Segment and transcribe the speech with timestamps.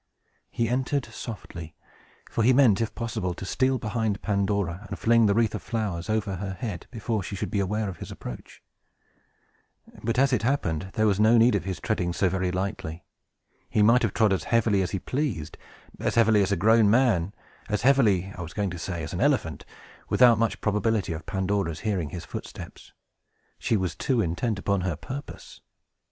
[0.49, 1.75] He entered softly;
[2.27, 6.09] for he meant, if possible, to steal behind Pandora, and fling the wreath of flowers
[6.09, 8.63] over her head, before she should be aware of his approach.
[10.03, 13.03] But, as it happened, there was no need of his treading so very lightly.
[13.69, 15.55] He might have trod as heavily as he pleased,
[15.99, 17.35] as heavily as a grown man,
[17.69, 19.65] as heavily, I was going to say, as an elephant,
[20.09, 22.91] without much probability of Pandora's hearing his footsteps.
[23.59, 25.61] She was too intent upon her purpose.